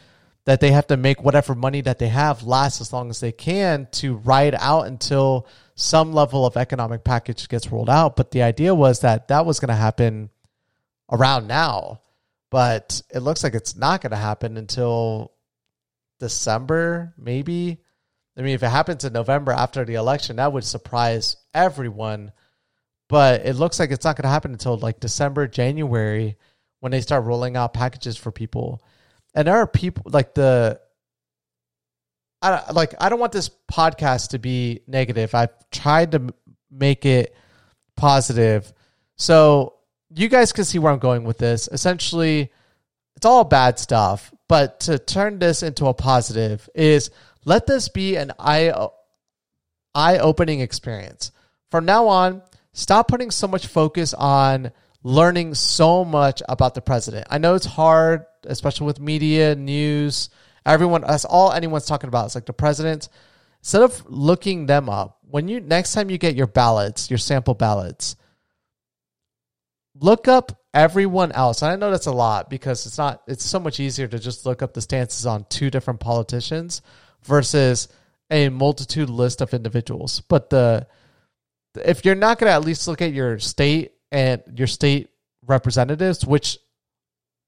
that 0.45 0.59
they 0.59 0.71
have 0.71 0.87
to 0.87 0.97
make 0.97 1.23
whatever 1.23 1.55
money 1.55 1.81
that 1.81 1.99
they 1.99 2.07
have 2.07 2.43
last 2.43 2.79
as 2.79 2.93
long 2.93 3.09
as 3.09 3.19
they 3.19 3.31
can 3.31 3.87
to 3.91 4.15
ride 4.15 4.55
out 4.59 4.85
until 4.87 5.47
some 5.73 6.13
level 6.13 6.45
of 6.45 6.55
economic 6.55 7.03
package 7.03 7.49
gets 7.49 7.71
rolled 7.71 7.89
out. 7.89 8.15
But 8.15 8.31
the 8.31 8.43
idea 8.43 8.73
was 8.73 9.01
that 9.01 9.27
that 9.27 9.45
was 9.45 9.59
going 9.59 9.69
to 9.69 9.75
happen 9.75 10.29
around 11.11 11.47
now, 11.47 12.01
but 12.51 13.01
it 13.13 13.19
looks 13.19 13.43
like 13.43 13.55
it's 13.55 13.75
not 13.75 14.01
going 14.01 14.11
to 14.11 14.17
happen 14.17 14.55
until 14.55 15.31
December, 16.19 17.13
maybe. 17.17 17.79
I 18.37 18.41
mean, 18.41 18.53
if 18.53 18.63
it 18.63 18.69
happens 18.69 19.03
in 19.03 19.13
November 19.13 19.51
after 19.51 19.83
the 19.83 19.95
election, 19.95 20.35
that 20.35 20.53
would 20.53 20.63
surprise 20.63 21.37
everyone. 21.53 22.31
But 23.07 23.45
it 23.45 23.53
looks 23.53 23.79
like 23.79 23.91
it's 23.91 24.05
not 24.05 24.15
going 24.15 24.23
to 24.23 24.29
happen 24.29 24.51
until 24.51 24.77
like 24.77 24.99
December, 24.99 25.47
January 25.47 26.37
when 26.81 26.91
they 26.91 27.01
start 27.01 27.25
rolling 27.25 27.57
out 27.57 27.73
packages 27.73 28.17
for 28.17 28.31
people. 28.31 28.81
And 29.35 29.47
there 29.47 29.57
are 29.57 29.67
people 29.67 30.03
like 30.07 30.33
the 30.33 30.79
I 32.41 32.71
like 32.71 32.95
I 32.99 33.09
don't 33.09 33.19
want 33.19 33.33
this 33.33 33.49
podcast 33.71 34.29
to 34.29 34.39
be 34.39 34.81
negative. 34.87 35.35
I've 35.35 35.53
tried 35.71 36.13
to 36.13 36.33
make 36.71 37.05
it 37.05 37.35
positive. 37.95 38.71
So 39.17 39.75
you 40.13 40.29
guys 40.29 40.53
can 40.53 40.63
see 40.63 40.79
where 40.79 40.91
I'm 40.91 40.99
going 40.99 41.23
with 41.23 41.37
this. 41.37 41.67
Essentially, 41.71 42.51
it's 43.15 43.25
all 43.25 43.43
bad 43.43 43.79
stuff, 43.79 44.33
but 44.47 44.81
to 44.81 44.99
turn 44.99 45.39
this 45.39 45.63
into 45.63 45.87
a 45.87 45.93
positive 45.93 46.69
is 46.75 47.11
let 47.45 47.65
this 47.65 47.89
be 47.89 48.15
an 48.15 48.31
eye 48.39 48.73
eye 49.93 50.17
opening 50.19 50.59
experience. 50.59 51.31
From 51.71 51.85
now 51.85 52.07
on, 52.07 52.41
stop 52.73 53.07
putting 53.07 53.31
so 53.31 53.47
much 53.47 53.67
focus 53.67 54.13
on 54.13 54.71
learning 55.03 55.53
so 55.53 56.03
much 56.03 56.41
about 56.47 56.73
the 56.73 56.81
president. 56.81 57.27
I 57.29 57.37
know 57.37 57.55
it's 57.55 57.65
hard, 57.65 58.25
especially 58.47 58.87
with 58.87 58.99
media, 58.99 59.55
news, 59.55 60.29
everyone 60.65 61.01
that's 61.01 61.25
all 61.25 61.51
anyone's 61.51 61.85
talking 61.85 62.07
about. 62.07 62.27
It's 62.27 62.35
like 62.35 62.45
the 62.45 62.53
president. 62.53 63.09
Instead 63.59 63.81
of 63.81 64.05
looking 64.07 64.65
them 64.65 64.89
up, 64.89 65.19
when 65.29 65.47
you 65.47 65.59
next 65.59 65.93
time 65.93 66.09
you 66.09 66.17
get 66.17 66.35
your 66.35 66.47
ballots, 66.47 67.09
your 67.09 67.17
sample 67.17 67.53
ballots, 67.53 68.15
look 69.99 70.27
up 70.27 70.61
everyone 70.73 71.31
else. 71.31 71.61
And 71.61 71.71
I 71.71 71.75
know 71.75 71.89
that's 71.89 72.05
a 72.05 72.11
lot 72.11 72.49
because 72.49 72.85
it's 72.85 72.97
not 72.97 73.23
it's 73.27 73.45
so 73.45 73.59
much 73.59 73.79
easier 73.79 74.07
to 74.07 74.19
just 74.19 74.45
look 74.45 74.61
up 74.61 74.73
the 74.73 74.81
stances 74.81 75.25
on 75.25 75.45
two 75.49 75.69
different 75.69 75.99
politicians 75.99 76.81
versus 77.23 77.87
a 78.29 78.49
multitude 78.49 79.09
list 79.09 79.41
of 79.41 79.53
individuals. 79.53 80.21
But 80.21 80.49
the 80.49 80.87
if 81.75 82.05
you're 82.05 82.15
not 82.15 82.39
going 82.39 82.49
to 82.49 82.53
at 82.53 82.63
least 82.65 82.87
look 82.87 83.01
at 83.01 83.13
your 83.13 83.39
state 83.39 83.93
and 84.11 84.41
your 84.55 84.67
state 84.67 85.09
representatives, 85.45 86.25
which 86.25 86.57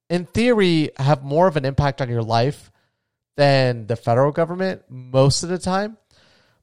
in 0.09 0.25
theory 0.25 0.91
have 0.97 1.23
more 1.23 1.47
of 1.47 1.57
an 1.57 1.65
impact 1.65 2.01
on 2.01 2.09
your 2.09 2.23
life 2.23 2.71
than 3.35 3.87
the 3.87 3.95
federal 3.95 4.31
government 4.31 4.83
most 4.89 5.43
of 5.43 5.49
the 5.49 5.57
time. 5.57 5.97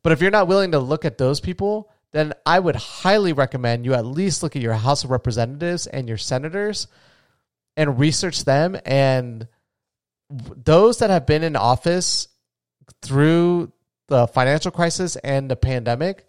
But 0.03 0.13
if 0.13 0.21
you're 0.21 0.31
not 0.31 0.49
willing 0.49 0.73
to 0.73 0.79
look 0.79 1.05
at 1.05 1.19
those 1.19 1.41
people, 1.41 1.91
then 2.13 2.33
I 2.45 2.59
would 2.59 2.77
highly 2.77 3.33
recommend 3.33 3.85
you 3.85 3.95
at 3.95 4.07
least 4.07 4.43
look 4.43 4.55
at 4.55 4.63
your 4.63 4.75
House 4.75 5.05
of 5.05 5.11
Representatives 5.11 5.87
and 5.87 6.09
your 6.09 6.19
senators 6.19 6.87
and 7.77 7.99
research 7.99 8.45
them. 8.45 8.79
And 8.85 9.49
those 10.31 10.99
that 10.99 11.11
have 11.11 11.27
been 11.27 11.43
in 11.43 11.57
office 11.57 12.29
through 13.03 13.73
the 14.09 14.27
financial 14.27 14.71
crisis 14.71 15.17
and 15.17 15.51
the 15.51 15.57
pandemic, 15.57 16.27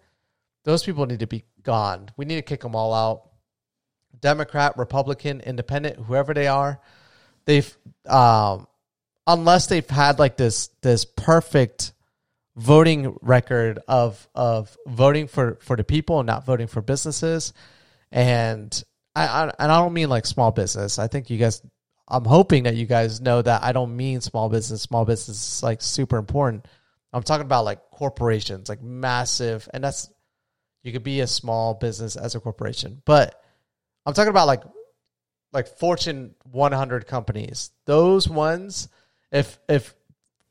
those 0.64 0.82
people 0.82 1.06
need 1.06 1.20
to 1.20 1.26
be 1.26 1.44
gone. 1.62 2.08
We 2.16 2.24
need 2.24 2.36
to 2.36 2.42
kick 2.42 2.62
them 2.62 2.74
all 2.74 2.92
out. 2.92 3.30
Democrat, 4.18 4.76
Republican, 4.76 5.40
Independent, 5.40 5.98
whoever 5.98 6.34
they 6.34 6.46
are, 6.46 6.80
they've 7.46 7.76
um, 8.06 8.66
unless 9.26 9.66
they've 9.66 9.88
had 9.88 10.18
like 10.18 10.36
this 10.36 10.68
this 10.82 11.04
perfect 11.04 11.92
voting 12.56 13.16
record 13.20 13.78
of 13.88 14.28
of 14.34 14.76
voting 14.86 15.26
for 15.28 15.58
for 15.60 15.76
the 15.76 15.84
people 15.84 16.20
and 16.20 16.26
not 16.26 16.44
voting 16.46 16.66
for 16.66 16.80
businesses 16.80 17.52
and 18.12 18.82
I, 19.14 19.26
I 19.26 19.42
and 19.58 19.72
I 19.72 19.80
don't 19.82 19.92
mean 19.92 20.08
like 20.08 20.26
small 20.26 20.52
business. 20.52 20.98
I 20.98 21.06
think 21.06 21.30
you 21.30 21.38
guys 21.38 21.62
I'm 22.08 22.24
hoping 22.24 22.64
that 22.64 22.76
you 22.76 22.86
guys 22.86 23.20
know 23.20 23.42
that 23.42 23.62
I 23.62 23.72
don't 23.72 23.96
mean 23.96 24.20
small 24.20 24.48
business. 24.48 24.82
Small 24.82 25.04
business 25.04 25.56
is 25.56 25.62
like 25.62 25.82
super 25.82 26.18
important. 26.18 26.66
I'm 27.12 27.22
talking 27.22 27.46
about 27.46 27.64
like 27.64 27.90
corporations, 27.90 28.68
like 28.68 28.82
massive 28.82 29.68
and 29.72 29.82
that's 29.82 30.10
you 30.82 30.92
could 30.92 31.02
be 31.02 31.20
a 31.20 31.26
small 31.26 31.74
business 31.74 32.16
as 32.16 32.34
a 32.34 32.40
corporation. 32.40 33.02
But 33.04 33.40
I'm 34.04 34.14
talking 34.14 34.30
about 34.30 34.46
like 34.46 34.62
like 35.56 35.78
Fortune 35.78 36.34
100 36.52 37.06
companies. 37.06 37.70
Those 37.86 38.28
ones 38.28 38.88
if 39.32 39.58
if 39.68 39.94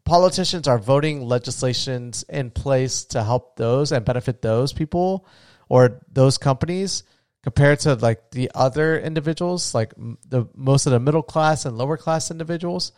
politicians 0.03 0.67
are 0.67 0.79
voting 0.79 1.21
legislations 1.21 2.23
in 2.27 2.49
place 2.49 3.05
to 3.05 3.23
help 3.23 3.55
those 3.55 3.91
and 3.91 4.03
benefit 4.03 4.41
those 4.41 4.73
people 4.73 5.27
or 5.69 6.01
those 6.11 6.37
companies 6.39 7.03
compared 7.43 7.79
to 7.81 7.93
like 7.95 8.31
the 8.31 8.49
other 8.55 8.99
individuals 8.99 9.75
like 9.75 9.93
the 10.27 10.47
most 10.55 10.87
of 10.87 10.91
the 10.91 10.99
middle 10.99 11.23
class 11.23 11.65
and 11.65 11.77
lower 11.77 11.97
class 11.97 12.31
individuals 12.31 12.91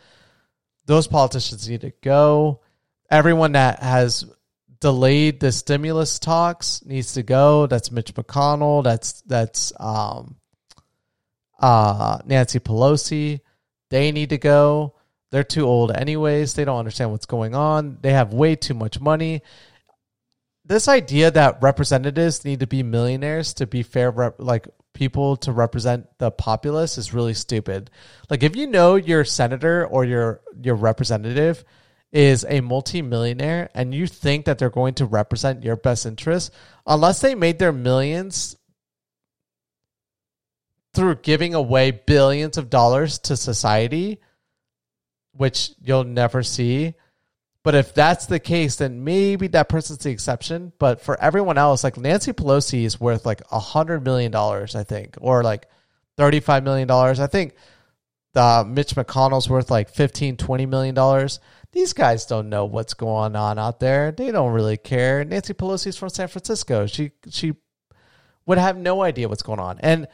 those 0.86 1.06
politicians 1.06 1.68
need 1.68 1.82
to 1.82 1.92
go. 2.02 2.62
Everyone 3.10 3.52
that 3.52 3.80
has 3.82 4.24
delayed 4.80 5.40
the 5.40 5.52
stimulus 5.52 6.18
talks 6.18 6.82
needs 6.86 7.12
to 7.14 7.22
go. 7.22 7.66
That's 7.66 7.90
mitch 7.90 8.14
mcconnell. 8.14 8.82
That's 8.82 9.20
that's 9.22 9.72
um 9.78 10.36
uh 11.58 12.18
nancy 12.24 12.58
pelosi 12.58 13.40
they 13.90 14.12
need 14.12 14.30
to 14.30 14.38
go 14.38 14.94
they're 15.30 15.44
too 15.44 15.66
old 15.66 15.92
anyways. 15.92 16.54
They 16.54 16.64
don't 16.64 16.78
understand 16.78 17.10
what's 17.10 17.26
going 17.26 17.54
on. 17.54 17.98
They 18.00 18.12
have 18.12 18.32
way 18.32 18.56
too 18.56 18.74
much 18.74 19.00
money. 19.00 19.42
This 20.64 20.88
idea 20.88 21.30
that 21.30 21.62
representatives 21.62 22.44
need 22.44 22.60
to 22.60 22.66
be 22.66 22.82
millionaires 22.82 23.54
to 23.54 23.66
be 23.66 23.82
fair, 23.82 24.10
rep- 24.10 24.36
like 24.38 24.68
people 24.92 25.36
to 25.38 25.52
represent 25.52 26.06
the 26.18 26.30
populace, 26.30 26.98
is 26.98 27.14
really 27.14 27.34
stupid. 27.34 27.90
Like 28.28 28.42
if 28.42 28.56
you 28.56 28.66
know 28.66 28.96
your 28.96 29.24
senator 29.24 29.86
or 29.86 30.04
your 30.04 30.40
your 30.60 30.74
representative 30.74 31.64
is 32.10 32.44
a 32.48 32.60
multimillionaire 32.60 33.68
and 33.74 33.94
you 33.94 34.06
think 34.06 34.46
that 34.46 34.58
they're 34.58 34.70
going 34.70 34.94
to 34.94 35.06
represent 35.06 35.64
your 35.64 35.76
best 35.76 36.06
interests, 36.06 36.50
unless 36.86 37.20
they 37.20 37.34
made 37.34 37.58
their 37.58 37.72
millions 37.72 38.56
through 40.98 41.14
giving 41.14 41.54
away 41.54 41.92
billions 41.92 42.58
of 42.58 42.68
dollars 42.68 43.20
to 43.20 43.36
society, 43.36 44.18
which 45.30 45.70
you'll 45.80 46.02
never 46.02 46.42
see. 46.42 46.92
But 47.62 47.76
if 47.76 47.94
that's 47.94 48.26
the 48.26 48.40
case, 48.40 48.74
then 48.76 49.04
maybe 49.04 49.46
that 49.48 49.68
person's 49.68 50.00
the 50.00 50.10
exception. 50.10 50.72
But 50.80 51.00
for 51.00 51.16
everyone 51.20 51.56
else, 51.56 51.84
like 51.84 51.96
Nancy 51.96 52.32
Pelosi 52.32 52.82
is 52.82 53.00
worth 53.00 53.24
like 53.24 53.42
a 53.52 53.60
hundred 53.60 54.02
million 54.04 54.32
dollars, 54.32 54.74
I 54.74 54.82
think, 54.82 55.14
or 55.20 55.44
like 55.44 55.68
thirty-five 56.16 56.64
million 56.64 56.88
dollars. 56.88 57.20
I 57.20 57.28
think 57.28 57.54
the 58.32 58.64
Mitch 58.66 58.96
McConnell's 58.96 59.48
worth 59.48 59.70
like 59.70 59.90
15, 59.90 60.36
20 60.36 60.66
million 60.66 60.96
dollars. 60.96 61.38
These 61.70 61.92
guys 61.92 62.26
don't 62.26 62.48
know 62.48 62.64
what's 62.64 62.94
going 62.94 63.36
on 63.36 63.56
out 63.56 63.78
there. 63.78 64.10
They 64.10 64.32
don't 64.32 64.52
really 64.52 64.78
care. 64.78 65.24
Nancy 65.24 65.54
Pelosi's 65.54 65.96
from 65.96 66.08
San 66.08 66.26
Francisco. 66.26 66.88
She 66.88 67.12
she 67.30 67.52
would 68.46 68.58
have 68.58 68.76
no 68.76 69.00
idea 69.00 69.28
what's 69.28 69.44
going 69.44 69.60
on. 69.60 69.78
And 69.78 70.08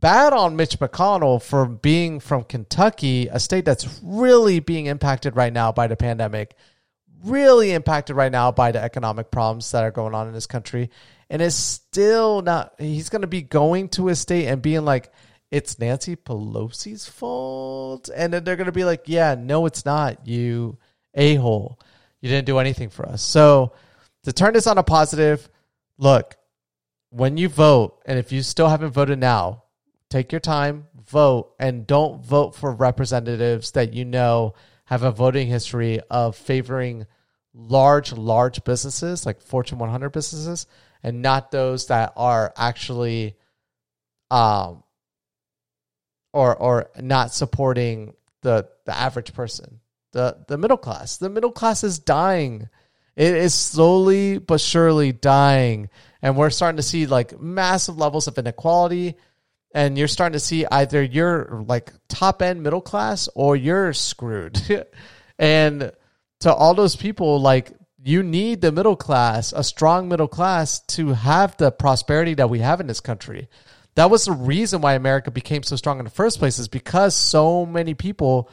bad 0.00 0.32
on 0.32 0.56
Mitch 0.56 0.78
McConnell 0.78 1.42
for 1.42 1.66
being 1.66 2.20
from 2.20 2.44
Kentucky, 2.44 3.28
a 3.28 3.40
state 3.40 3.64
that's 3.64 4.00
really 4.02 4.60
being 4.60 4.86
impacted 4.86 5.36
right 5.36 5.52
now 5.52 5.72
by 5.72 5.86
the 5.86 5.96
pandemic, 5.96 6.54
really 7.24 7.72
impacted 7.72 8.16
right 8.16 8.32
now 8.32 8.52
by 8.52 8.72
the 8.72 8.80
economic 8.80 9.30
problems 9.30 9.70
that 9.72 9.84
are 9.84 9.90
going 9.90 10.14
on 10.14 10.26
in 10.26 10.32
this 10.32 10.46
country. 10.46 10.90
And 11.30 11.42
is 11.42 11.54
still 11.54 12.40
not, 12.42 12.74
he's 12.78 13.10
going 13.10 13.22
to 13.22 13.28
be 13.28 13.42
going 13.42 13.88
to 13.90 14.06
his 14.06 14.20
state 14.20 14.46
and 14.46 14.62
being 14.62 14.84
like, 14.84 15.12
it's 15.50 15.78
Nancy 15.78 16.16
Pelosi's 16.16 17.08
fault. 17.08 18.08
And 18.14 18.32
then 18.32 18.44
they're 18.44 18.56
going 18.56 18.66
to 18.66 18.72
be 18.72 18.84
like, 18.84 19.04
yeah, 19.06 19.34
no, 19.34 19.66
it's 19.66 19.84
not, 19.84 20.26
you 20.26 20.78
a 21.14 21.34
hole. 21.34 21.78
You 22.20 22.28
didn't 22.28 22.46
do 22.46 22.58
anything 22.58 22.88
for 22.88 23.06
us. 23.06 23.22
So 23.22 23.72
to 24.24 24.32
turn 24.32 24.54
this 24.54 24.66
on 24.66 24.78
a 24.78 24.82
positive, 24.82 25.48
look, 25.98 26.36
when 27.10 27.36
you 27.36 27.48
vote, 27.48 28.00
and 28.06 28.18
if 28.18 28.32
you 28.32 28.42
still 28.42 28.68
haven't 28.68 28.90
voted 28.90 29.18
now, 29.18 29.64
take 30.10 30.32
your 30.32 30.40
time, 30.40 30.86
vote, 31.06 31.54
and 31.58 31.86
don't 31.86 32.24
vote 32.24 32.54
for 32.54 32.72
representatives 32.72 33.72
that 33.72 33.92
you 33.92 34.04
know 34.04 34.54
have 34.84 35.02
a 35.02 35.12
voting 35.12 35.48
history 35.48 36.00
of 36.10 36.36
favoring 36.36 37.06
large, 37.54 38.12
large 38.12 38.64
businesses 38.64 39.26
like 39.26 39.42
Fortune 39.42 39.78
100 39.78 40.10
businesses, 40.10 40.66
and 41.02 41.22
not 41.22 41.50
those 41.50 41.88
that 41.88 42.12
are 42.16 42.52
actually, 42.56 43.36
um, 44.30 44.82
or 46.32 46.56
or 46.56 46.90
not 46.98 47.32
supporting 47.32 48.14
the 48.42 48.68
the 48.84 48.96
average 48.96 49.34
person, 49.34 49.80
the 50.12 50.38
the 50.48 50.58
middle 50.58 50.76
class. 50.76 51.18
The 51.18 51.30
middle 51.30 51.52
class 51.52 51.84
is 51.84 51.98
dying. 51.98 52.68
It 53.16 53.34
is 53.34 53.54
slowly 53.54 54.38
but 54.38 54.60
surely 54.60 55.12
dying, 55.12 55.90
and 56.22 56.36
we're 56.36 56.50
starting 56.50 56.76
to 56.76 56.82
see 56.82 57.06
like 57.06 57.40
massive 57.40 57.98
levels 57.98 58.28
of 58.28 58.38
inequality 58.38 59.16
and 59.72 59.98
you're 59.98 60.08
starting 60.08 60.32
to 60.32 60.40
see 60.40 60.66
either 60.66 61.02
you're 61.02 61.62
like 61.66 61.92
top 62.08 62.42
end 62.42 62.62
middle 62.62 62.80
class 62.80 63.28
or 63.34 63.56
you're 63.56 63.92
screwed. 63.92 64.60
and 65.38 65.92
to 66.40 66.52
all 66.52 66.74
those 66.74 66.96
people, 66.96 67.40
like 67.40 67.72
you 68.02 68.22
need 68.22 68.60
the 68.60 68.72
middle 68.72 68.96
class, 68.96 69.52
a 69.52 69.64
strong 69.64 70.08
middle 70.08 70.28
class 70.28 70.80
to 70.80 71.12
have 71.12 71.56
the 71.56 71.70
prosperity 71.70 72.34
that 72.34 72.50
we 72.50 72.60
have 72.60 72.80
in 72.80 72.86
this 72.86 73.00
country. 73.00 73.48
That 73.96 74.10
was 74.10 74.26
the 74.26 74.32
reason 74.32 74.80
why 74.80 74.94
America 74.94 75.30
became 75.30 75.64
so 75.64 75.74
strong 75.76 75.98
in 75.98 76.04
the 76.04 76.10
first 76.10 76.38
place, 76.38 76.58
is 76.58 76.68
because 76.68 77.16
so 77.16 77.66
many 77.66 77.94
people 77.94 78.48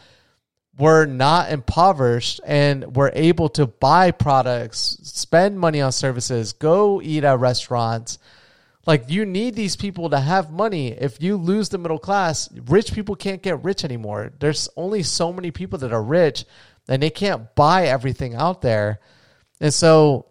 were 0.78 1.06
not 1.06 1.52
impoverished 1.52 2.42
and 2.46 2.96
were 2.96 3.12
able 3.14 3.50
to 3.50 3.68
buy 3.68 4.12
products, 4.12 4.98
spend 5.04 5.60
money 5.60 5.82
on 5.82 5.92
services, 5.92 6.54
go 6.54 7.02
eat 7.02 7.24
at 7.24 7.40
restaurants, 7.40 8.18
like 8.86 9.10
you 9.10 9.26
need 9.26 9.56
these 9.56 9.76
people 9.76 10.10
to 10.12 10.20
have 10.20 10.52
money. 10.52 10.90
If 10.92 11.22
you 11.22 11.38
lose 11.38 11.70
the 11.70 11.78
middle 11.78 11.98
class, 11.98 12.50
rich 12.68 12.94
people 12.94 13.16
can't 13.16 13.42
get 13.42 13.64
rich 13.64 13.84
anymore. 13.84 14.32
There's 14.40 14.70
only 14.76 15.04
so 15.04 15.34
many 15.34 15.52
people 15.52 15.80
that 15.80 15.94
are 15.94 16.04
rich 16.04 16.46
and 16.88 17.02
they 17.02 17.10
can't 17.10 17.56
buy 17.56 17.88
everything 17.88 18.36
out 18.36 18.62
there. 18.62 19.00
And 19.60 19.74
so 19.74 20.28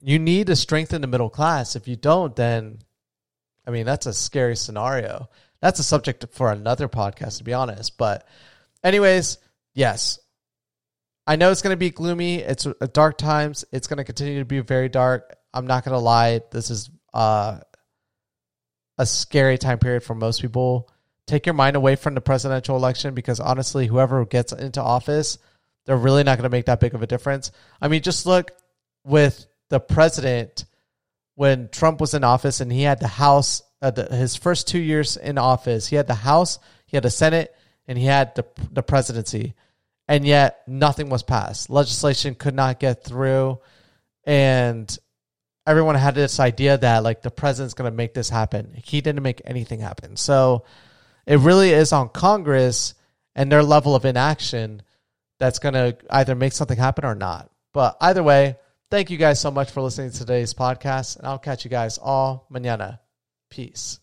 you 0.00 0.18
need 0.18 0.46
to 0.46 0.56
strengthen 0.56 1.00
the 1.00 1.08
middle 1.08 1.30
class. 1.30 1.74
If 1.74 1.88
you 1.88 1.96
don't, 1.96 2.34
then 2.36 2.78
I 3.66 3.70
mean 3.70 3.86
that's 3.86 4.06
a 4.06 4.12
scary 4.12 4.56
scenario. 4.56 5.28
That's 5.60 5.80
a 5.80 5.84
subject 5.84 6.26
for 6.30 6.52
another 6.52 6.88
podcast 6.88 7.38
to 7.38 7.44
be 7.44 7.54
honest. 7.54 7.98
But 7.98 8.26
anyways, 8.84 9.38
yes. 9.74 10.20
I 11.26 11.36
know 11.36 11.50
it's 11.50 11.60
going 11.60 11.74
to 11.74 11.76
be 11.76 11.90
gloomy. 11.90 12.36
It's 12.36 12.66
uh, 12.66 12.72
dark 12.90 13.18
times. 13.18 13.64
It's 13.70 13.86
going 13.86 13.98
to 13.98 14.04
continue 14.04 14.38
to 14.38 14.46
be 14.46 14.60
very 14.60 14.88
dark. 14.88 15.36
I'm 15.52 15.66
not 15.66 15.84
going 15.84 15.92
to 15.92 15.98
lie. 15.98 16.40
This 16.52 16.70
is 16.70 16.88
uh, 17.18 17.58
a 18.96 19.04
scary 19.04 19.58
time 19.58 19.80
period 19.80 20.04
for 20.04 20.14
most 20.14 20.40
people. 20.40 20.88
Take 21.26 21.46
your 21.46 21.54
mind 21.54 21.74
away 21.74 21.96
from 21.96 22.14
the 22.14 22.20
presidential 22.20 22.76
election 22.76 23.12
because 23.12 23.40
honestly, 23.40 23.88
whoever 23.88 24.24
gets 24.24 24.52
into 24.52 24.80
office, 24.80 25.36
they're 25.84 25.96
really 25.96 26.22
not 26.22 26.38
going 26.38 26.48
to 26.48 26.56
make 26.56 26.66
that 26.66 26.78
big 26.78 26.94
of 26.94 27.02
a 27.02 27.08
difference. 27.08 27.50
I 27.82 27.88
mean, 27.88 28.02
just 28.02 28.24
look 28.24 28.52
with 29.04 29.46
the 29.68 29.80
president 29.80 30.64
when 31.34 31.68
Trump 31.70 32.00
was 32.00 32.14
in 32.14 32.22
office 32.22 32.60
and 32.60 32.70
he 32.70 32.82
had 32.82 33.00
the 33.00 33.08
House, 33.08 33.62
uh, 33.82 33.90
the, 33.90 34.04
his 34.14 34.36
first 34.36 34.68
two 34.68 34.78
years 34.78 35.16
in 35.16 35.38
office, 35.38 35.88
he 35.88 35.96
had 35.96 36.06
the 36.06 36.14
House, 36.14 36.60
he 36.86 36.96
had 36.96 37.02
the 37.02 37.10
Senate, 37.10 37.52
and 37.88 37.98
he 37.98 38.04
had 38.04 38.36
the, 38.36 38.46
the 38.70 38.82
presidency. 38.84 39.54
And 40.06 40.24
yet 40.24 40.62
nothing 40.68 41.10
was 41.10 41.24
passed. 41.24 41.68
Legislation 41.68 42.36
could 42.36 42.54
not 42.54 42.78
get 42.78 43.02
through. 43.02 43.58
And 44.24 44.96
everyone 45.68 45.94
had 45.96 46.14
this 46.14 46.40
idea 46.40 46.78
that 46.78 47.04
like 47.04 47.20
the 47.20 47.30
president's 47.30 47.74
going 47.74 47.90
to 47.90 47.96
make 47.96 48.14
this 48.14 48.30
happen. 48.30 48.72
He 48.82 49.02
didn't 49.02 49.22
make 49.22 49.42
anything 49.44 49.80
happen. 49.80 50.16
So 50.16 50.64
it 51.26 51.38
really 51.40 51.70
is 51.70 51.92
on 51.92 52.08
Congress 52.08 52.94
and 53.34 53.52
their 53.52 53.62
level 53.62 53.94
of 53.94 54.06
inaction 54.06 54.82
that's 55.38 55.58
going 55.58 55.74
to 55.74 55.96
either 56.08 56.34
make 56.34 56.54
something 56.54 56.78
happen 56.78 57.04
or 57.04 57.14
not. 57.14 57.50
But 57.74 57.98
either 58.00 58.22
way, 58.22 58.56
thank 58.90 59.10
you 59.10 59.18
guys 59.18 59.40
so 59.40 59.50
much 59.50 59.70
for 59.70 59.82
listening 59.82 60.10
to 60.10 60.18
today's 60.18 60.54
podcast, 60.54 61.18
and 61.18 61.26
I'll 61.26 61.38
catch 61.38 61.64
you 61.64 61.70
guys 61.70 61.98
all 61.98 62.46
mañana. 62.50 62.98
Peace. 63.50 64.00